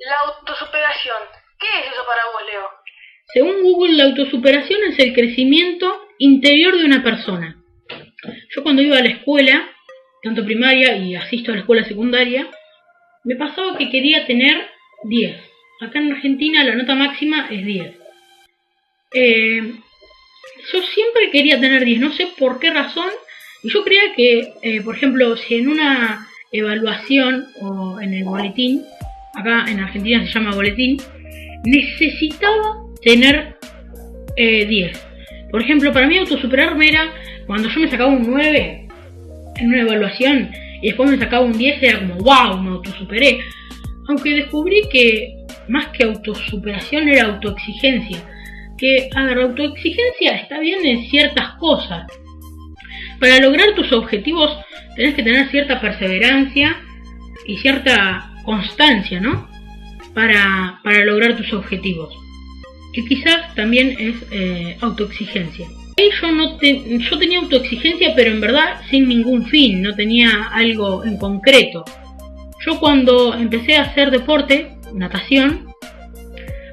La 0.00 0.16
autosuperación. 0.32 1.18
¿Qué 1.58 1.66
es 1.66 1.92
eso 1.92 2.04
para 2.06 2.22
vos, 2.32 2.42
Leo? 2.50 2.70
Según 3.34 3.62
Google, 3.62 3.96
la 3.96 4.04
autosuperación 4.04 4.80
es 4.88 4.98
el 4.98 5.12
crecimiento 5.12 6.08
interior 6.18 6.78
de 6.78 6.84
una 6.84 7.02
persona. 7.02 7.62
Yo 8.54 8.62
cuando 8.62 8.82
iba 8.82 8.96
a 8.96 9.02
la 9.02 9.10
escuela, 9.10 9.68
tanto 10.22 10.44
primaria 10.44 10.96
y 10.96 11.14
asisto 11.14 11.52
a 11.52 11.54
la 11.54 11.60
escuela 11.60 11.84
secundaria, 11.84 12.48
me 13.24 13.36
pasaba 13.36 13.76
que 13.76 13.90
quería 13.90 14.26
tener 14.26 14.68
10. 15.04 15.36
Acá 15.82 15.98
en 15.98 16.12
Argentina 16.12 16.64
la 16.64 16.74
nota 16.74 16.94
máxima 16.94 17.48
es 17.50 17.64
10. 17.64 17.94
Eh, 19.12 19.74
yo 20.72 20.82
siempre 20.82 21.30
quería 21.30 21.60
tener 21.60 21.84
10, 21.84 22.00
no 22.00 22.12
sé 22.12 22.28
por 22.38 22.58
qué 22.58 22.70
razón. 22.70 23.10
Y 23.62 23.70
yo 23.70 23.84
creía 23.84 24.14
que, 24.16 24.54
eh, 24.62 24.80
por 24.82 24.96
ejemplo, 24.96 25.36
si 25.36 25.56
en 25.56 25.68
una 25.68 26.26
evaluación 26.52 27.48
o 27.60 28.00
en 28.00 28.14
el 28.14 28.24
boletín, 28.24 28.84
acá 29.34 29.64
en 29.68 29.80
Argentina 29.80 30.24
se 30.26 30.32
llama 30.32 30.54
boletín, 30.54 30.96
necesitaba 31.64 32.76
tener 33.02 33.56
10. 34.36 34.70
Eh, 34.70 34.92
por 35.50 35.62
ejemplo, 35.62 35.92
para 35.92 36.06
mí 36.06 36.18
autosuperarme 36.18 36.88
era 36.88 37.12
cuando 37.46 37.68
yo 37.68 37.80
me 37.80 37.90
sacaba 37.90 38.10
un 38.10 38.22
9 38.30 38.88
en 39.56 39.68
una 39.68 39.82
evaluación 39.82 40.50
y 40.82 40.88
después 40.88 41.10
me 41.10 41.18
sacaba 41.18 41.44
un 41.44 41.56
10, 41.56 41.82
era 41.82 41.98
como, 41.98 42.14
wow, 42.16 42.58
me 42.58 42.70
autosuperé. 42.70 43.40
Aunque 44.08 44.34
descubrí 44.34 44.82
que 44.90 45.34
más 45.68 45.88
que 45.88 46.04
autosuperación 46.04 47.08
era 47.08 47.26
autoexigencia. 47.26 48.18
Que, 48.78 49.10
a 49.14 49.24
ver, 49.24 49.38
autoexigencia 49.38 50.36
está 50.36 50.58
bien 50.58 50.84
en 50.84 51.04
ciertas 51.10 51.54
cosas. 51.58 52.06
Para 53.18 53.38
lograr 53.38 53.74
tus 53.74 53.92
objetivos 53.92 54.56
tenés 54.96 55.14
que 55.14 55.22
tener 55.22 55.48
cierta 55.50 55.80
perseverancia 55.80 56.76
y 57.46 57.58
cierta 57.58 58.29
constancia, 58.44 59.20
¿no? 59.20 59.48
Para, 60.14 60.80
para 60.82 61.04
lograr 61.04 61.36
tus 61.36 61.52
objetivos. 61.52 62.14
Que 62.92 63.04
quizás 63.04 63.54
también 63.54 63.94
es 63.98 64.16
eh, 64.32 64.76
autoexigencia. 64.80 65.68
Yo, 66.20 66.32
no 66.32 66.58
yo 66.60 67.18
tenía 67.18 67.38
autoexigencia, 67.40 68.14
pero 68.16 68.30
en 68.30 68.40
verdad 68.40 68.80
sin 68.88 69.06
ningún 69.06 69.46
fin, 69.46 69.82
no 69.82 69.94
tenía 69.94 70.44
algo 70.52 71.04
en 71.04 71.18
concreto. 71.18 71.84
Yo 72.64 72.80
cuando 72.80 73.34
empecé 73.34 73.76
a 73.76 73.82
hacer 73.82 74.10
deporte, 74.10 74.76
natación, 74.94 75.68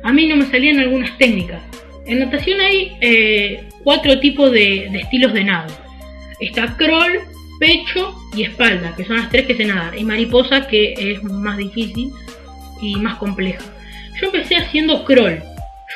a 0.04 0.14
mí 0.14 0.28
no 0.28 0.38
me 0.38 0.46
salían 0.46 0.80
algunas 0.80 1.18
técnicas. 1.18 1.62
En 2.06 2.20
natación 2.20 2.62
hay 2.62 2.94
eh, 3.02 3.68
cuatro 3.84 4.20
tipos 4.20 4.52
de, 4.52 4.88
de 4.92 5.00
estilos 5.00 5.34
de 5.34 5.44
nado. 5.44 5.74
Está 6.40 6.78
crawl, 6.78 7.20
pecho 7.60 8.16
y 8.36 8.44
espalda, 8.44 8.96
que 8.96 9.06
son 9.06 9.18
las 9.18 9.30
tres 9.30 9.46
que 9.46 9.56
se 9.56 9.66
nadar. 9.66 9.98
Y 9.98 10.04
mariposa, 10.04 10.68
que 10.68 10.94
es 10.98 11.24
más 11.24 11.58
difícil 11.58 12.12
y 12.82 12.96
más 12.96 13.16
compleja. 13.16 13.64
Yo 14.20 14.28
empecé 14.28 14.56
haciendo 14.56 15.04
crawl. 15.06 15.42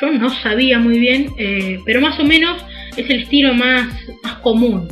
Yo 0.00 0.10
no 0.10 0.30
sabía 0.42 0.78
muy 0.78 0.98
bien, 0.98 1.28
eh, 1.38 1.80
pero 1.84 2.00
más 2.00 2.18
o 2.18 2.24
menos 2.24 2.64
es 2.96 3.08
el 3.10 3.22
estilo 3.22 3.54
más, 3.54 3.88
más 4.22 4.34
común. 4.36 4.88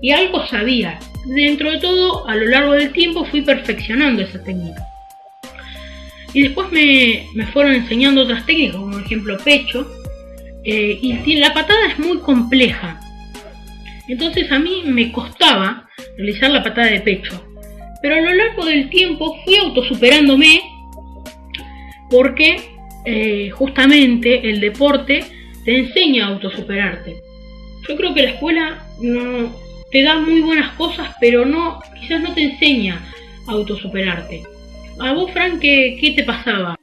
Y 0.00 0.10
algo 0.10 0.46
sabía. 0.46 0.98
Dentro 1.26 1.70
de 1.70 1.78
todo, 1.78 2.28
a 2.28 2.34
lo 2.34 2.46
largo 2.46 2.72
del 2.72 2.92
tiempo 2.92 3.24
fui 3.24 3.42
perfeccionando 3.42 4.22
esa 4.22 4.42
técnica. 4.42 4.84
Y 6.34 6.42
después 6.42 6.72
me, 6.72 7.26
me 7.34 7.46
fueron 7.46 7.74
enseñando 7.74 8.22
otras 8.22 8.44
técnicas, 8.46 8.76
como 8.76 8.92
por 8.92 9.02
ejemplo 9.02 9.38
pecho. 9.38 9.86
Eh, 10.64 10.98
y 11.00 11.36
la 11.36 11.52
patada 11.52 11.88
es 11.88 11.98
muy 11.98 12.18
compleja. 12.18 13.00
Entonces 14.08 14.50
a 14.50 14.58
mí 14.58 14.82
me 14.84 15.12
costaba 15.12 15.88
realizar 16.16 16.50
la 16.50 16.62
patada 16.62 16.88
de 16.88 17.00
pecho. 17.00 17.42
Pero 18.00 18.16
a 18.16 18.20
lo 18.20 18.32
largo 18.32 18.64
del 18.64 18.90
tiempo 18.90 19.38
fui 19.44 19.56
autosuperándome 19.56 20.60
porque 22.10 22.56
eh, 23.04 23.50
justamente 23.50 24.48
el 24.48 24.60
deporte 24.60 25.24
te 25.64 25.78
enseña 25.78 26.26
a 26.26 26.28
autosuperarte. 26.28 27.16
Yo 27.88 27.96
creo 27.96 28.14
que 28.14 28.22
la 28.22 28.30
escuela 28.30 28.86
no 29.00 29.54
te 29.90 30.02
da 30.02 30.16
muy 30.16 30.40
buenas 30.40 30.72
cosas, 30.76 31.14
pero 31.20 31.44
no, 31.44 31.80
quizás 32.00 32.20
no 32.20 32.34
te 32.34 32.42
enseña 32.42 33.00
a 33.46 33.52
autosuperarte. 33.52 34.42
A 35.00 35.12
vos, 35.12 35.30
Frank, 35.32 35.60
¿qué, 35.60 35.96
qué 36.00 36.12
te 36.12 36.24
pasaba? 36.24 36.76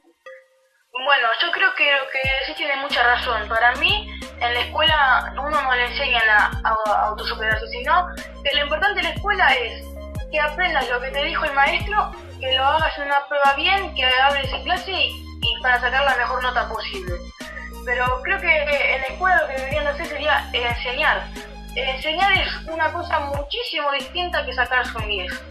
Bueno, 0.92 1.28
yo 1.42 1.50
creo 1.52 1.70
que 1.76 1.84
que 2.12 2.20
sí 2.46 2.52
tiene 2.56 2.76
mucha 2.76 3.02
razón. 3.02 3.48
Para 3.48 3.74
mí, 3.76 4.09
en 4.40 4.54
la 4.54 4.60
escuela 4.60 5.32
uno 5.38 5.62
no 5.62 5.74
le 5.74 5.86
enseña 5.86 6.20
a, 6.64 7.06
autosuperarse, 7.06 7.68
sino 7.68 8.08
que 8.42 8.56
lo 8.56 8.64
importante 8.64 8.96
de 8.96 9.02
la 9.04 9.14
escuela 9.14 9.48
es 9.54 9.84
que 10.30 10.40
aprendas 10.40 10.88
lo 10.88 11.00
que 11.00 11.10
te 11.10 11.24
dijo 11.24 11.44
el 11.44 11.52
maestro, 11.52 12.12
que 12.40 12.54
lo 12.54 12.64
hagas 12.64 12.96
en 12.98 13.06
una 13.06 13.26
prueba 13.28 13.52
bien, 13.54 13.94
que 13.94 14.04
hables 14.04 14.52
en 14.52 14.62
clase 14.64 14.92
y, 14.92 15.26
para 15.62 15.80
sacar 15.80 16.04
la 16.04 16.16
mejor 16.16 16.42
nota 16.42 16.68
posible. 16.68 17.12
Pero 17.84 18.20
creo 18.22 18.40
que 18.40 18.94
en 18.94 19.00
la 19.00 19.06
escuela 19.08 19.42
lo 19.42 19.48
que 19.48 19.54
deberían 19.54 19.86
hacer 19.86 20.06
sería 20.06 20.48
enseñar. 20.52 21.22
Enseñar 21.74 22.32
es 22.32 22.66
una 22.66 22.92
cosa 22.92 23.20
muchísimo 23.20 23.90
distinta 23.92 24.44
que 24.44 24.54
sacarse 24.54 24.96
un 24.96 25.06
10, 25.06 25.42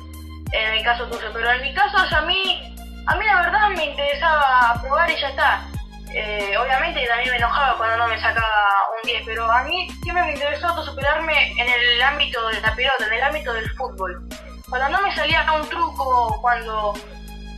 en 0.51 0.73
el 0.73 0.83
caso 0.83 1.05
tuyo. 1.07 1.29
Pero 1.33 1.51
en 1.51 1.61
mi 1.61 1.73
caso, 1.73 1.97
a 1.97 2.21
mí, 2.21 2.75
a 3.05 3.15
mí 3.15 3.25
la 3.25 3.41
verdad 3.41 3.69
me 3.75 3.85
interesaba 3.85 4.79
probar 4.81 5.09
y 5.11 5.15
ya 5.15 5.29
está. 5.29 5.68
Eh, 6.13 6.57
obviamente 6.57 7.05
también 7.05 7.29
me 7.31 7.37
enojaba 7.37 7.77
cuando 7.77 7.97
no 7.97 8.07
me 8.07 8.19
sacaba 8.19 8.87
un 8.95 9.07
10, 9.07 9.23
pero 9.25 9.51
a 9.51 9.63
mí 9.63 9.87
siempre 10.01 10.23
me 10.23 10.33
interesó 10.33 10.83
superarme 10.83 11.51
en 11.51 11.69
el 11.69 12.01
ámbito 12.01 12.47
de 12.47 12.61
la 12.61 12.73
pelota, 12.75 13.05
en 13.05 13.13
el 13.13 13.23
ámbito 13.23 13.53
del 13.53 13.69
fútbol. 13.71 14.27
Cuando 14.69 14.89
no 14.89 15.01
me 15.01 15.15
salía 15.15 15.45
un 15.53 15.67
truco, 15.69 16.37
cuando 16.41 16.93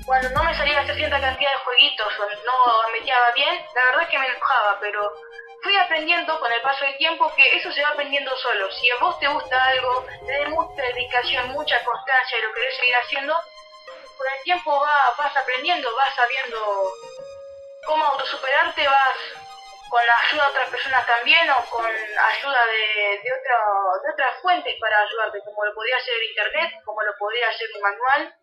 cuando 0.06 0.30
no 0.32 0.44
me 0.44 0.54
salía 0.56 0.84
cierta 0.84 1.22
cantidad 1.22 1.52
de 1.52 1.58
jueguitos 1.64 2.08
o 2.20 2.24
no 2.24 2.92
metía 2.92 3.16
bien, 3.36 3.56
la 3.76 3.86
verdad 3.86 4.04
es 4.04 4.10
que 4.10 4.20
me 4.20 4.28
enojaba, 4.28 4.78
pero 4.82 5.14
fui 5.64 5.76
aprendiendo 5.78 6.40
con 6.40 6.52
el 6.52 6.62
paso 6.62 6.84
del 6.86 6.98
tiempo 6.98 7.32
que 7.36 7.56
eso 7.56 7.72
se 7.72 7.82
va 7.82 7.90
aprendiendo 7.90 8.36
solo. 8.38 8.72
Si 8.72 8.90
a 8.90 8.98
vos 9.00 9.18
te 9.20 9.28
gusta 9.28 9.64
algo, 9.64 10.06
te 10.26 10.50
mucha 10.50 10.82
dedicación, 10.82 11.50
mucha 11.52 11.84
constancia 11.84 12.38
y 12.38 12.42
lo 12.42 12.54
querés 12.54 12.76
seguir 12.76 12.96
haciendo, 12.96 13.34
con 14.18 14.28
el 14.38 14.44
tiempo 14.44 14.80
va, 14.82 15.16
vas 15.18 15.38
aprendiendo, 15.38 15.96
vas 15.96 16.14
sabiendo 16.16 16.92
cómo 17.86 18.06
autosuperarte 18.06 18.86
vas 18.88 19.18
con 19.90 20.06
la 20.06 20.18
ayuda 20.20 20.44
de 20.46 20.52
otras 20.52 20.70
personas 20.70 21.06
también 21.06 21.50
o 21.50 21.66
con 21.70 21.86
ayuda 21.86 22.66
de, 22.66 23.20
de, 23.20 23.30
de 23.30 24.12
otras 24.14 24.42
fuentes 24.42 24.76
para 24.80 25.02
ayudarte, 25.02 25.40
como 25.44 25.66
lo 25.66 25.74
podría 25.74 25.98
hacer 25.98 26.16
internet, 26.24 26.72
como 26.86 27.02
lo 27.02 27.18
podría 27.18 27.50
hacer 27.50 27.68
un 27.76 27.82
manual. 27.82 28.36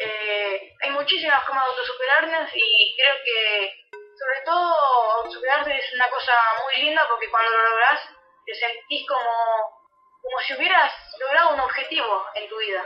Eh, 0.00 0.72
hay 0.80 0.90
muchísimas 0.90 1.44
formas 1.44 1.64
de 1.64 1.70
autosuperarnos 1.70 2.50
y 2.54 2.96
creo 2.96 3.14
que 3.24 3.74
sobre 3.92 4.44
todo 4.44 4.74
autosuperarte 5.22 5.76
es 5.76 5.92
una 5.94 6.08
cosa 6.08 6.32
muy 6.64 6.82
linda 6.82 7.06
porque 7.08 7.30
cuando 7.30 7.50
lo 7.50 7.70
logras 7.70 8.00
te 8.44 8.54
sentís 8.54 9.06
como, 9.06 9.82
como 10.20 10.38
si 10.40 10.54
hubieras 10.54 10.92
logrado 11.20 11.54
un 11.54 11.60
objetivo 11.60 12.26
en 12.34 12.48
tu 12.48 12.58
vida. 12.58 12.84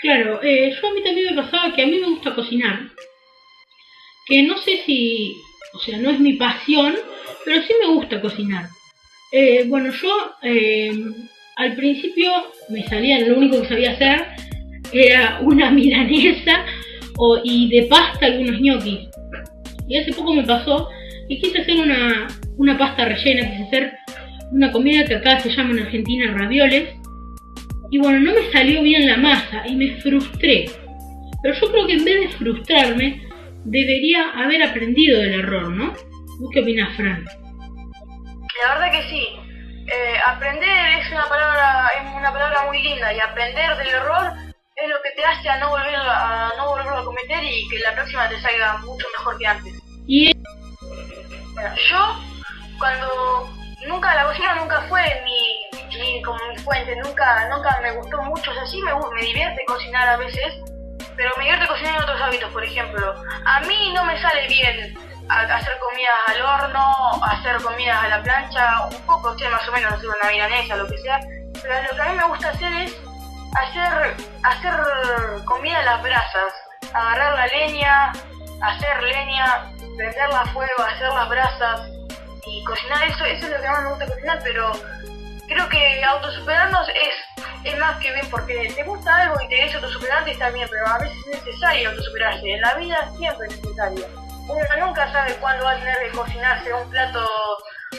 Claro, 0.00 0.40
eh, 0.42 0.70
yo 0.70 0.88
a 0.88 0.90
mí 0.92 1.02
también 1.02 1.34
me 1.34 1.42
pasaba 1.42 1.74
que 1.74 1.82
a 1.82 1.86
mí 1.86 1.98
me 1.98 2.08
gusta 2.08 2.34
cocinar 2.34 2.78
que 4.28 4.42
no 4.42 4.58
sé 4.58 4.82
si, 4.84 5.34
o 5.72 5.78
sea, 5.78 5.98
no 5.98 6.10
es 6.10 6.20
mi 6.20 6.34
pasión, 6.34 6.94
pero 7.44 7.62
sí 7.62 7.72
me 7.82 7.94
gusta 7.94 8.20
cocinar. 8.20 8.68
Eh, 9.32 9.64
bueno, 9.66 9.90
yo 9.90 10.08
eh, 10.42 10.92
al 11.56 11.74
principio 11.74 12.30
me 12.68 12.86
salía, 12.86 13.26
lo 13.26 13.38
único 13.38 13.60
que 13.60 13.68
sabía 13.68 13.92
hacer 13.92 14.26
era 14.92 15.40
una 15.42 15.70
milanesa 15.72 16.64
o, 17.16 17.40
y 17.42 17.68
de 17.68 17.86
pasta 17.86 18.26
algunos 18.26 18.60
ñoquis. 18.60 19.08
Y 19.88 19.96
hace 19.96 20.12
poco 20.12 20.34
me 20.34 20.44
pasó 20.44 20.88
y 21.28 21.40
quise 21.40 21.58
hacer 21.58 21.76
una, 21.78 22.28
una 22.58 22.76
pasta 22.76 23.06
rellena, 23.06 23.50
quise 23.50 23.64
hacer 23.64 23.92
una 24.52 24.70
comida 24.72 25.04
que 25.04 25.14
acá 25.14 25.40
se 25.40 25.50
llama 25.50 25.72
en 25.72 25.80
Argentina 25.80 26.32
ravioles. 26.32 26.90
Y 27.90 27.98
bueno, 27.98 28.20
no 28.20 28.34
me 28.34 28.50
salió 28.52 28.82
bien 28.82 29.06
la 29.06 29.16
masa 29.16 29.66
y 29.66 29.74
me 29.74 29.96
frustré. 30.02 30.66
Pero 31.42 31.54
yo 31.54 31.70
creo 31.70 31.86
que 31.86 31.92
en 31.94 32.04
vez 32.04 32.20
de 32.20 32.28
frustrarme, 32.36 33.27
debería 33.70 34.30
haber 34.30 34.62
aprendido 34.62 35.20
del 35.20 35.40
error, 35.40 35.68
¿no? 35.70 35.92
¿Vos 36.40 36.50
qué 36.52 36.60
opinas, 36.60 36.96
Fran? 36.96 37.24
La 38.62 38.74
verdad 38.74 38.92
que 38.92 39.02
sí. 39.08 39.28
Eh, 39.90 40.16
aprender 40.26 41.00
es 41.00 41.10
una 41.12 41.26
palabra 41.28 41.90
es 41.96 42.14
una 42.14 42.30
palabra 42.30 42.66
muy 42.66 42.82
linda 42.82 43.10
y 43.12 43.20
aprender 43.20 43.74
del 43.78 43.88
error 43.88 44.32
es 44.76 44.88
lo 44.88 44.96
que 45.02 45.10
te 45.16 45.24
hace 45.24 45.48
a 45.48 45.58
no 45.60 45.70
volver 45.70 45.94
a 45.96 46.52
no 46.58 46.68
volverlo 46.68 46.98
a 46.98 47.04
cometer 47.04 47.42
y 47.42 47.66
que 47.68 47.78
la 47.78 47.94
próxima 47.94 48.28
te 48.28 48.38
salga 48.40 48.76
mucho 48.78 49.06
mejor 49.18 49.38
que 49.38 49.46
antes. 49.46 49.74
Y 50.06 50.32
bueno, 51.54 51.74
yo 51.90 52.16
cuando 52.78 53.48
nunca 53.88 54.14
la 54.14 54.26
cocina 54.26 54.56
nunca 54.56 54.82
fue 54.82 55.02
mi, 55.24 55.98
mi 55.98 56.22
como 56.22 56.38
mi 56.48 56.58
fuente, 56.58 56.94
nunca 56.96 57.48
nunca 57.48 57.80
me 57.82 57.92
gustó 57.92 58.22
mucho, 58.22 58.50
o 58.50 58.54
sea, 58.54 58.66
sí 58.66 58.82
me 58.82 58.92
me 58.92 59.22
divierte 59.22 59.64
cocinar 59.66 60.06
a 60.06 60.16
veces, 60.18 60.54
pero 61.18 61.34
me 61.36 61.44
divierte 61.44 61.66
cocinar 61.66 61.96
en 61.96 62.02
otros 62.02 62.20
hábitos, 62.22 62.50
por 62.52 62.64
ejemplo. 62.64 63.12
A 63.44 63.60
mí 63.62 63.92
no 63.92 64.04
me 64.04 64.18
sale 64.22 64.46
bien 64.46 64.96
hacer 65.28 65.76
comidas 65.80 66.14
al 66.28 66.40
horno, 66.40 67.24
hacer 67.24 67.60
comidas 67.60 68.04
a 68.04 68.08
la 68.08 68.22
plancha, 68.22 68.86
un 68.86 69.02
poco, 69.02 69.30
o 69.30 69.50
más 69.50 69.68
o 69.68 69.72
menos 69.72 69.92
hacer 69.92 70.08
una 70.08 70.30
milanesa, 70.30 70.76
lo 70.76 70.86
que 70.86 70.96
sea, 70.98 71.18
pero 71.60 71.82
lo 71.82 71.96
que 71.96 72.02
a 72.02 72.04
mí 72.06 72.16
me 72.16 72.24
gusta 72.24 72.50
hacer 72.50 72.72
es 72.72 72.96
hacer, 73.56 74.16
hacer 74.44 75.44
comida 75.44 75.80
a 75.80 75.82
las 75.82 76.02
brasas, 76.02 76.54
agarrar 76.94 77.34
la 77.34 77.46
leña, 77.48 78.12
hacer 78.62 79.02
leña, 79.02 79.72
prenderla 79.96 80.42
a 80.42 80.46
fuego, 80.46 80.82
hacer 80.86 81.08
las 81.08 81.28
brasas 81.28 81.80
y 82.46 82.62
cocinar 82.62 83.02
eso, 83.08 83.24
eso 83.24 83.46
es 83.46 83.50
lo 83.50 83.60
que 83.60 83.68
más 83.68 83.82
me 83.82 83.90
gusta 83.90 84.06
cocinar, 84.06 84.38
pero 84.44 84.72
creo 85.48 85.68
que 85.68 86.04
autosuperarnos 86.04 86.88
es, 86.90 87.14
es 87.64 87.78
más 87.78 87.98
que 87.98 88.12
bien 88.12 88.26
porque 88.30 88.72
te 88.74 88.82
gusta 88.84 89.16
algo 89.16 89.36
y 89.42 89.48
te 89.48 89.56
querés 89.56 89.74
autosuperarte 89.74 90.32
está 90.32 90.50
bien, 90.50 90.68
pero 90.70 90.86
a 90.86 90.98
veces 90.98 91.18
es 91.32 91.44
necesario 91.44 91.90
autosuperarse, 91.90 92.50
en 92.50 92.60
la 92.60 92.74
vida 92.74 93.10
siempre 93.16 93.46
es 93.48 93.56
necesario. 93.62 94.06
Uno 94.48 94.86
nunca 94.86 95.12
sabe 95.12 95.34
cuándo 95.40 95.64
va 95.64 95.72
a 95.72 95.78
tener 95.78 95.96
que 96.04 96.16
cocinarse 96.16 96.72
un 96.72 96.88
plato 96.88 97.28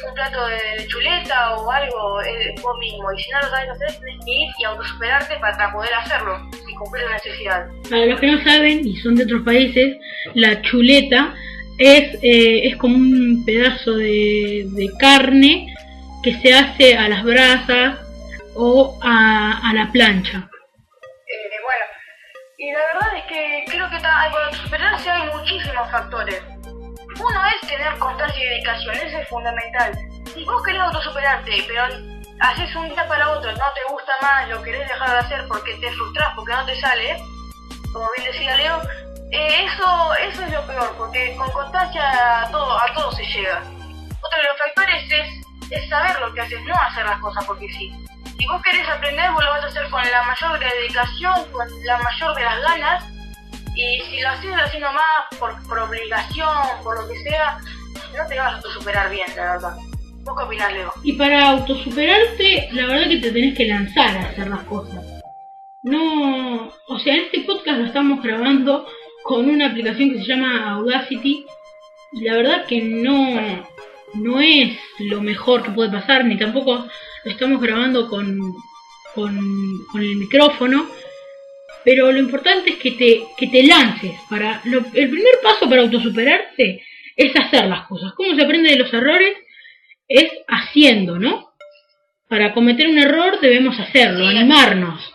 un 0.07 0.13
plato 0.13 0.47
de 0.47 0.87
chuleta 0.87 1.55
o 1.55 1.71
algo 1.71 2.21
eh, 2.21 2.55
vos 2.61 2.77
mismo. 2.79 3.11
Y 3.11 3.21
si 3.21 3.29
no 3.31 3.39
lo 3.41 3.49
sabes 3.49 3.69
hacer, 3.69 3.99
tienes 3.99 4.25
que 4.25 4.31
ir 4.31 4.49
y 4.59 4.63
autosuperarte 4.63 5.35
para 5.39 5.71
poder 5.73 5.93
hacerlo 5.93 6.49
y 6.67 6.75
cumplir 6.75 7.05
la 7.05 7.13
necesidad. 7.13 7.67
Para 7.89 8.05
los 8.05 8.19
que 8.19 8.27
no 8.27 8.43
saben 8.43 8.87
y 8.87 8.95
son 8.97 9.15
de 9.15 9.23
otros 9.23 9.41
países, 9.43 9.97
la 10.35 10.61
chuleta 10.61 11.33
es, 11.77 12.15
eh, 12.21 12.67
es 12.67 12.75
como 12.77 12.95
un 12.95 13.43
pedazo 13.45 13.95
de, 13.95 14.67
de, 14.67 14.89
carne 14.99 15.73
que 16.23 16.33
se 16.35 16.53
hace 16.53 16.95
a 16.95 17.07
las 17.07 17.23
brasas 17.23 17.99
o 18.55 18.99
a, 19.03 19.71
la 19.73 19.91
plancha. 19.91 20.37
Eh, 20.37 21.59
bueno, 21.63 21.85
y 22.57 22.71
la 22.71 22.79
verdad 22.79 23.17
es 23.17 23.23
que 23.25 23.65
creo 23.71 23.89
que 23.89 23.97
para 23.97 24.23
autosuperarse 24.23 25.09
hay 25.09 25.29
muchísimos 25.29 25.91
factores 25.91 26.43
uno 27.19 27.41
es 27.45 27.67
tener 27.67 27.97
constancia 27.97 28.43
y 28.43 28.49
dedicación, 28.49 28.95
eso 28.95 29.17
es 29.17 29.27
fundamental. 29.27 29.91
Si 30.33 30.43
vos 30.45 30.63
querés 30.63 30.81
autosuperarte, 30.81 31.65
pero 31.67 31.83
haces 32.39 32.75
un 32.75 32.89
día 32.89 33.07
para 33.07 33.31
otro, 33.31 33.51
no 33.51 33.73
te 33.73 33.91
gusta 33.91 34.13
más, 34.21 34.47
lo 34.47 34.61
querés 34.63 34.87
dejar 34.87 35.09
de 35.09 35.17
hacer 35.17 35.47
porque 35.47 35.73
te 35.75 35.91
frustras, 35.91 36.33
porque 36.35 36.53
no 36.53 36.65
te 36.65 36.79
sale, 36.79 37.17
como 37.91 38.07
bien 38.15 38.31
decía 38.31 38.55
Leo, 38.55 38.81
eh, 39.31 39.65
eso, 39.65 40.13
eso 40.15 40.43
es 40.43 40.51
lo 40.51 40.65
peor, 40.65 40.95
porque 40.97 41.35
con 41.35 41.51
constancia 41.51 42.43
a 42.43 42.51
todo, 42.51 42.79
a 42.79 42.93
todo 42.93 43.11
se 43.11 43.23
llega. 43.25 43.61
Otro 44.21 44.37
de 44.37 44.43
los 44.43 44.57
factores 44.57 45.03
es, 45.11 45.71
es 45.71 45.89
saber 45.89 46.19
lo 46.19 46.33
que 46.33 46.41
haces, 46.41 46.61
no 46.63 46.75
hacer 46.75 47.05
las 47.05 47.19
cosas 47.19 47.43
porque 47.45 47.67
sí. 47.69 47.91
Si 48.39 48.47
vos 48.47 48.61
querés 48.63 48.87
aprender, 48.87 49.31
vos 49.33 49.43
lo 49.43 49.49
vas 49.51 49.65
a 49.65 49.67
hacer 49.67 49.89
con 49.89 50.01
la 50.01 50.23
mayor 50.23 50.59
dedicación, 50.59 51.33
con 51.51 51.67
la 51.83 51.97
mayor 51.97 52.35
de 52.35 52.41
las 52.41 52.61
ganas, 52.61 53.05
y 53.75 53.99
si 54.09 54.21
lo 54.21 54.29
haces 54.29 54.51
haciendo 54.53 54.87
más 54.93 55.37
por, 55.37 55.61
por 55.67 55.79
obligación, 55.79 56.47
por 56.81 57.01
lo 57.01 57.09
que 57.09 57.19
sea, 57.19 57.57
no 58.15 58.27
te 58.29 58.39
vas 58.39 58.53
a 58.53 58.55
autosuperar 58.55 59.11
bien, 59.11 59.27
la 59.35 59.53
verdad. 59.53 59.75
¿Vos 60.23 60.37
qué 60.37 60.43
opinás? 60.45 60.71
Y 61.03 61.13
para 61.13 61.49
autosuperarte, 61.49 62.69
la 62.71 62.85
verdad 62.85 63.09
que 63.09 63.17
te 63.17 63.31
tenés 63.31 63.57
que 63.57 63.65
lanzar 63.65 64.17
a 64.17 64.29
hacer 64.29 64.47
las 64.47 64.63
cosas. 64.63 65.03
No, 65.81 66.71
o 66.87 66.99
sea, 66.99 67.15
este 67.17 67.41
podcast 67.41 67.79
lo 67.79 67.85
estamos 67.87 68.23
grabando 68.23 68.87
con 69.23 69.49
una 69.49 69.67
aplicación 69.67 70.11
que 70.11 70.19
se 70.19 70.27
llama 70.27 70.75
Audacity 70.75 71.45
y 72.13 72.21
la 72.23 72.35
verdad 72.35 72.65
que 72.67 72.81
no, 72.81 73.65
no 74.13 74.39
es 74.39 74.79
lo 74.99 75.21
mejor 75.21 75.61
que 75.61 75.71
puede 75.71 75.91
pasar, 75.91 76.23
ni 76.23 76.37
tampoco 76.37 76.85
lo 77.23 77.31
estamos 77.31 77.61
grabando 77.61 78.07
con, 78.07 78.39
con, 79.13 79.85
con 79.91 80.01
el 80.01 80.15
micrófono, 80.15 80.89
pero 81.83 82.11
lo 82.11 82.19
importante 82.19 82.71
es 82.71 82.75
que 82.77 82.91
te, 82.91 83.23
que 83.37 83.47
te 83.47 83.63
lances. 83.63 84.15
Para 84.29 84.61
el 84.65 85.09
primer 85.09 85.39
paso 85.41 85.69
para 85.69 85.81
autosuperarse 85.81 86.81
es 87.15 87.35
hacer 87.35 87.65
las 87.67 87.87
cosas. 87.87 88.13
¿Cómo 88.13 88.35
se 88.35 88.43
aprende 88.43 88.69
de 88.69 88.77
los 88.77 88.93
errores? 88.93 89.37
Es 90.07 90.31
haciendo, 90.47 91.19
¿no? 91.19 91.49
Para 92.27 92.53
cometer 92.53 92.87
un 92.87 92.97
error 92.97 93.39
debemos 93.39 93.79
hacerlo, 93.79 94.27
animarnos. 94.27 95.11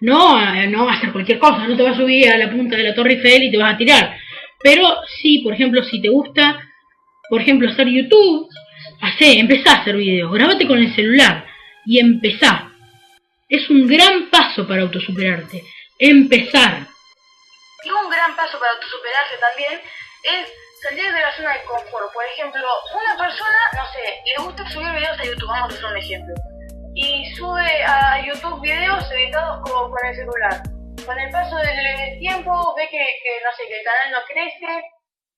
No, 0.00 0.38
no 0.66 0.88
hacer 0.88 1.10
cualquier 1.10 1.38
cosa, 1.38 1.66
no 1.66 1.76
te 1.76 1.82
vas 1.82 1.94
a 1.94 2.00
subir 2.00 2.28
a 2.28 2.36
la 2.36 2.50
punta 2.50 2.76
de 2.76 2.82
la 2.84 2.94
Torre 2.94 3.14
Eiffel 3.14 3.44
y 3.44 3.50
te 3.50 3.58
vas 3.58 3.74
a 3.74 3.78
tirar. 3.78 4.16
Pero 4.62 4.86
sí, 5.20 5.38
por 5.38 5.54
ejemplo, 5.54 5.82
si 5.84 6.00
te 6.00 6.08
gusta, 6.08 6.60
por 7.28 7.40
ejemplo, 7.40 7.68
hacer 7.70 7.88
YouTube, 7.88 8.48
hacé, 9.00 9.38
empezá 9.38 9.72
a 9.72 9.80
hacer 9.82 9.96
videos, 9.96 10.32
grabate 10.32 10.66
con 10.66 10.78
el 10.78 10.94
celular 10.94 11.46
y 11.84 11.98
empezá. 12.00 12.70
Es 13.48 13.70
un 13.70 13.86
gran 13.86 14.28
paso 14.30 14.66
para 14.66 14.82
autosuperarte. 14.82 15.62
Empezar. 15.98 16.86
Y 17.84 17.90
un 17.90 18.10
gran 18.10 18.34
paso 18.34 18.58
para 18.58 18.72
autosuperarse 18.72 19.36
también 19.38 19.80
es 20.24 20.52
salir 20.82 21.04
de 21.04 21.20
la 21.20 21.32
zona 21.36 21.52
de 21.52 21.64
confort. 21.64 22.12
Por 22.12 22.24
ejemplo, 22.24 22.62
una 22.92 23.16
persona, 23.16 23.58
no 23.76 23.86
sé, 23.92 24.02
le 24.26 24.44
gusta 24.44 24.68
subir 24.70 24.90
videos 24.92 25.18
a 25.18 25.24
YouTube, 25.24 25.48
vamos 25.48 25.72
a 25.72 25.76
hacer 25.76 25.86
un 25.86 25.96
ejemplo. 25.96 26.34
Y 26.94 27.34
sube 27.36 27.84
a 27.84 28.20
YouTube 28.24 28.60
videos 28.60 29.10
editados 29.12 29.60
con, 29.62 29.90
con 29.90 30.06
el 30.06 30.14
celular. 30.16 30.62
Con 31.04 31.18
el 31.18 31.30
paso 31.30 31.56
del, 31.56 32.18
tiempo 32.18 32.74
ve 32.76 32.88
que, 32.90 32.98
no 33.44 33.50
sé, 33.56 33.68
que 33.68 33.78
el 33.78 33.84
canal 33.84 34.10
no 34.12 34.18
crece, 34.26 34.82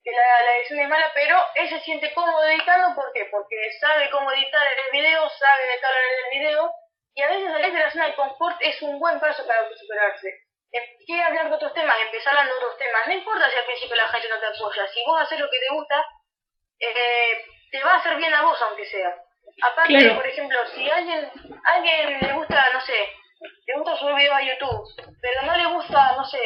que 0.08 0.16
la, 0.16 0.42
la, 0.42 0.56
edición 0.56 0.80
es 0.80 0.88
mala, 0.88 1.10
pero 1.14 1.36
él 1.54 1.68
se 1.68 1.80
siente 1.80 2.12
cómodo 2.14 2.44
editando, 2.48 2.94
¿por 2.94 3.12
qué? 3.12 3.26
Porque 3.30 3.56
sabe 3.80 4.08
cómo 4.10 4.32
editar 4.32 4.66
el 4.66 4.92
video, 4.92 5.28
sabe 5.28 5.72
editar 5.72 5.92
el 5.92 6.38
video 6.38 6.72
y 7.14 7.22
a 7.22 7.28
veces 7.28 7.50
salir 7.50 7.72
de 7.72 7.80
la 7.80 7.90
zona 7.90 8.06
de 8.06 8.14
confort 8.14 8.56
es 8.60 8.80
un 8.82 8.98
buen 8.98 9.20
paso 9.20 9.46
para 9.46 9.60
autosuperarse. 9.60 10.28
Em, 10.70 10.84
quiere 11.04 11.22
hablar 11.22 11.48
de 11.48 11.56
otros 11.56 11.74
temas, 11.74 11.96
empezar 12.00 12.32
hablando 12.32 12.54
de 12.54 12.64
otros 12.64 12.78
temas. 12.78 13.06
No 13.06 13.12
importa 13.12 13.50
si 13.50 13.56
al 13.56 13.64
principio 13.64 13.96
la 13.96 14.08
gente 14.08 14.28
no 14.28 14.38
te 14.38 14.46
apoya. 14.46 14.86
Si 14.88 15.04
vos 15.04 15.20
haces 15.20 15.40
lo 15.40 15.50
que 15.50 15.58
te 15.58 15.74
gusta, 15.74 16.06
eh, 16.78 17.44
te 17.70 17.82
va 17.82 17.94
a 17.94 17.96
hacer 17.96 18.16
bien 18.16 18.32
a 18.34 18.42
vos, 18.42 18.60
aunque 18.62 18.86
sea. 18.86 19.14
Aparte, 19.62 20.14
por 20.14 20.26
ejemplo, 20.26 20.58
si 20.68 20.88
a 20.88 20.96
alguien, 20.96 21.32
alguien 21.64 22.20
le 22.20 22.32
gusta, 22.34 22.70
no 22.72 22.80
sé, 22.82 23.10
le 23.40 23.74
gusta 23.74 23.96
subir 23.96 24.14
videos 24.16 24.34
a 24.34 24.42
YouTube, 24.42 24.84
pero 25.20 25.42
no 25.46 25.56
le 25.56 25.66
gusta, 25.66 26.16
no 26.16 26.24
sé, 26.24 26.40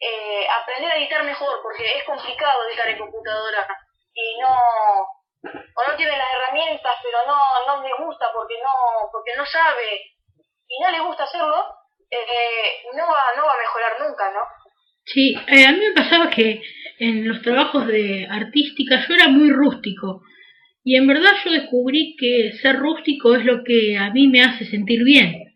eh, 0.00 0.46
aprender 0.48 0.90
a 0.90 0.96
editar 0.96 1.24
mejor, 1.24 1.60
porque 1.62 1.98
es 1.98 2.04
complicado 2.04 2.68
editar 2.68 2.88
en 2.88 2.98
computadora 2.98 3.66
y 4.14 4.38
no 4.40 4.56
o 5.44 5.90
no 5.90 5.96
tiene 5.96 6.16
las 6.16 6.28
herramientas, 6.36 6.96
pero 7.02 7.18
no, 7.26 7.38
no 7.66 7.82
le 7.82 8.04
gusta 8.04 8.26
porque 8.32 8.54
no, 8.62 9.10
porque 9.10 9.36
no 9.36 9.44
sabe 9.44 10.00
y 10.68 10.82
no 10.82 10.90
le 10.90 11.00
gusta 11.00 11.24
hacerlo, 11.24 11.66
eh, 12.10 12.82
no, 12.94 13.02
va, 13.02 13.36
no 13.36 13.44
va 13.44 13.52
a 13.52 13.58
mejorar 13.58 14.00
nunca, 14.00 14.30
¿no? 14.30 14.40
Sí, 15.04 15.34
eh, 15.48 15.66
a 15.66 15.72
mí 15.72 15.78
me 15.80 15.94
pasaba 15.94 16.30
que 16.30 16.62
en 16.98 17.28
los 17.28 17.42
trabajos 17.42 17.86
de 17.88 18.28
artística 18.30 19.04
yo 19.06 19.14
era 19.14 19.28
muy 19.28 19.50
rústico 19.50 20.22
y 20.84 20.96
en 20.96 21.06
verdad 21.06 21.32
yo 21.44 21.50
descubrí 21.50 22.16
que 22.16 22.52
ser 22.60 22.76
rústico 22.76 23.34
es 23.34 23.44
lo 23.44 23.64
que 23.64 23.96
a 23.96 24.10
mí 24.10 24.28
me 24.28 24.42
hace 24.42 24.64
sentir 24.66 25.02
bien. 25.04 25.51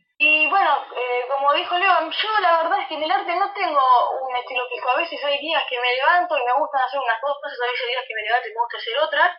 Yo 1.70 2.40
la 2.40 2.62
verdad 2.62 2.80
es 2.80 2.88
que 2.88 2.94
en 2.94 3.02
el 3.02 3.10
arte 3.10 3.34
no 3.34 3.52
tengo 3.52 3.82
un 4.22 4.36
estilo 4.36 4.68
fijo. 4.68 4.88
A 4.90 4.96
veces 4.96 5.22
hay 5.24 5.38
días 5.38 5.64
que 5.68 5.80
me 5.80 5.94
levanto 5.94 6.36
y 6.38 6.44
me 6.44 6.52
gustan 6.54 6.82
hacer 6.82 7.00
unas 7.00 7.20
cosas, 7.20 7.58
a 7.58 7.66
veces 7.66 7.82
hay 7.82 7.90
días 7.90 8.04
que 8.06 8.14
me 8.14 8.22
levanto 8.22 8.48
y 8.48 8.52
me 8.52 8.60
gusta 8.60 8.78
hacer 8.78 8.98
otras. 8.98 9.30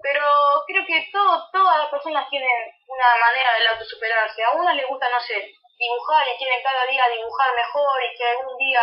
Pero 0.00 0.24
creo 0.66 0.86
que 0.86 1.08
todo, 1.12 1.50
todas 1.52 1.78
las 1.78 1.90
personas 1.90 2.28
tienen 2.30 2.50
una 2.86 3.08
manera 3.18 3.58
de 3.58 3.68
autosuperarse. 3.68 4.44
A 4.44 4.52
unas 4.52 4.76
les 4.76 4.86
gusta, 4.86 5.08
no 5.10 5.20
sé, 5.20 5.52
dibujar 5.78 6.26
y 6.28 6.38
quieren 6.38 6.62
cada 6.62 6.86
día 6.86 7.02
dibujar 7.14 7.54
mejor 7.54 8.02
y 8.04 8.16
que 8.16 8.24
algún 8.26 8.56
día 8.58 8.82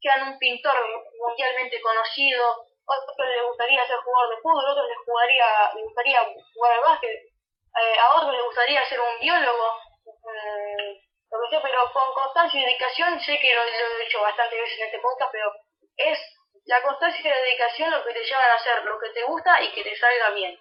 sean 0.00 0.28
un 0.28 0.38
pintor 0.38 0.76
mundialmente 1.20 1.80
conocido. 1.80 2.64
Otros 2.86 3.28
les 3.28 3.44
gustaría 3.44 3.86
ser 3.86 3.96
jugador 3.96 4.36
de 4.36 4.42
fútbol, 4.42 4.68
otros 4.68 4.88
les, 4.88 4.98
jugaría, 5.04 5.72
les 5.74 5.84
gustaría 5.84 6.20
jugar 6.52 6.72
al 6.72 6.80
básquet, 6.80 7.10
eh, 7.12 7.98
a 7.98 8.16
otros 8.16 8.32
les 8.32 8.44
gustaría 8.44 8.84
ser 8.84 9.00
un 9.00 9.20
biólogo. 9.20 9.68
Mm, 10.04 11.03
pero 11.50 11.78
con 11.92 12.14
constancia 12.14 12.60
y 12.60 12.64
dedicación, 12.64 13.20
sé 13.20 13.38
que 13.38 13.54
lo, 13.54 13.62
lo 13.64 14.00
he 14.00 14.04
dicho 14.04 14.20
bastantes 14.20 14.58
veces 14.58 14.78
en 14.78 14.86
este 14.86 15.00
podcast, 15.00 15.32
pero 15.32 15.52
es 15.96 16.18
la 16.66 16.82
constancia 16.82 17.20
y 17.20 17.28
la 17.28 17.36
dedicación 17.36 17.90
lo 17.90 18.04
que 18.04 18.12
te 18.12 18.24
llevan 18.24 18.50
a 18.50 18.54
hacer 18.54 18.84
lo 18.84 18.98
que 18.98 19.10
te 19.10 19.24
gusta 19.24 19.62
y 19.62 19.72
que 19.72 19.84
te 19.84 19.96
salga 19.96 20.30
bien. 20.30 20.58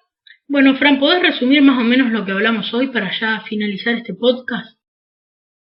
Bueno, 0.47 0.75
Fran, 0.75 0.99
¿podés 0.99 1.21
resumir 1.21 1.61
más 1.61 1.79
o 1.79 1.87
menos 1.87 2.11
lo 2.11 2.25
que 2.25 2.31
hablamos 2.31 2.73
hoy 2.73 2.87
para 2.87 3.09
ya 3.11 3.41
finalizar 3.47 3.95
este 3.95 4.13
podcast? 4.13 4.77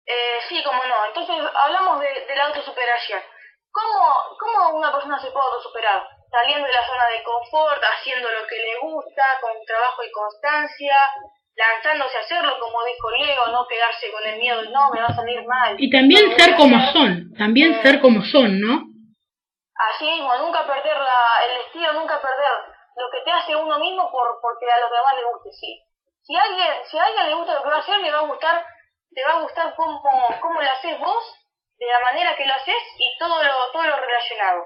Eh, 0.05 0.39
sí, 0.49 0.61
como 0.63 0.83
no. 0.85 1.05
Entonces, 1.07 1.35
hablamos 1.55 1.99
de, 2.01 2.25
de 2.27 2.35
la 2.35 2.45
autosuperación. 2.47 3.21
¿Cómo, 3.71 4.37
¿Cómo 4.39 4.77
una 4.77 4.91
persona 4.91 5.19
se 5.19 5.31
puede 5.31 5.45
autosuperar? 5.47 6.07
Saliendo 6.29 6.67
de 6.67 6.73
la 6.73 6.87
zona 6.87 7.07
de 7.07 7.23
confort, 7.23 7.81
haciendo 7.81 8.29
lo 8.29 8.47
que 8.47 8.57
le 8.57 8.77
gusta, 8.79 9.23
con 9.41 9.51
trabajo 9.65 10.03
y 10.03 10.11
constancia, 10.11 10.95
lanzándose 11.55 12.17
a 12.17 12.21
hacerlo, 12.21 12.59
como 12.59 12.83
dijo 12.83 13.09
Leo, 13.11 13.47
no 13.47 13.67
quedarse 13.67 14.11
con 14.11 14.25
el 14.25 14.39
miedo 14.39 14.61
de 14.61 14.69
no, 14.69 14.89
me 14.91 15.01
va 15.01 15.07
a 15.07 15.15
salir 15.15 15.45
mal. 15.45 15.75
Y 15.77 15.89
también 15.89 16.37
ser 16.37 16.55
como 16.55 16.79
son, 16.91 17.33
también 17.37 17.73
eh, 17.73 17.81
ser 17.81 18.01
como 18.01 18.23
son, 18.23 18.59
¿no? 18.59 18.83
Así 19.75 20.05
mismo, 20.05 20.35
nunca 20.37 20.65
perder 20.65 20.97
la, 20.97 21.19
el 21.47 21.61
estilo, 21.65 21.93
nunca 21.93 22.21
perder 22.21 22.51
lo 22.95 23.09
que 23.11 23.23
te 23.23 23.31
hace 23.31 23.55
uno 23.55 23.79
mismo 23.79 24.11
por 24.11 24.39
porque 24.41 24.65
a 24.71 24.79
los 24.79 24.91
demás 24.91 25.15
le 25.15 25.25
guste, 25.31 25.51
sí. 25.51 25.81
Si 26.23 26.35
a 26.35 26.41
alguien, 26.41 26.67
si 26.89 26.97
a 26.97 27.03
alguien 27.03 27.27
le 27.27 27.35
gusta 27.35 27.55
lo 27.55 27.63
que 27.63 27.69
va 27.69 27.75
a 27.75 27.79
hacer, 27.79 27.99
le 27.99 28.11
va 28.11 28.19
a 28.19 28.27
gustar, 28.27 28.65
te 29.13 29.23
va 29.23 29.33
a 29.33 29.41
gustar 29.41 29.75
cómo, 29.75 30.01
cómo 30.41 30.61
lo 30.61 30.71
haces 30.71 30.99
vos, 30.99 31.23
de 31.77 31.85
la 31.85 31.99
manera 31.99 32.35
que 32.35 32.45
lo 32.45 32.53
haces 32.53 32.83
y 32.97 33.17
todo 33.19 33.43
lo, 33.43 33.71
todo 33.71 33.83
lo 33.83 33.95
relacionado. 33.97 34.63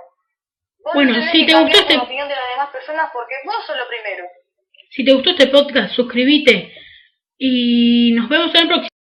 bueno, 0.93 1.13
si 1.31 1.45
te 1.45 1.53
gustó 1.53 1.79
este... 1.79 1.97
la 1.97 2.03
opinión 2.03 2.27
de 2.27 2.35
las 2.35 2.49
demás 2.49 2.69
personas 2.69 3.11
porque 3.11 3.35
vos 3.45 3.65
sos 3.65 3.77
lo 3.77 3.87
primero. 3.87 4.25
Si 4.89 5.03
te 5.03 5.13
gustó 5.13 5.29
este 5.29 5.47
podcast, 5.47 5.95
suscríbete 5.95 6.73
y 7.37 8.11
nos 8.13 8.27
vemos 8.27 8.53
en 8.55 8.61
el 8.61 8.67
próximo. 8.67 8.98